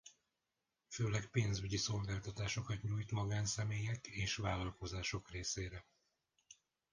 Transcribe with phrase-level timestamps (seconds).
[0.87, 5.85] Főleg pénzügyi szolgáltatásokat nyújt magánszemélyek és vállalkozások részére.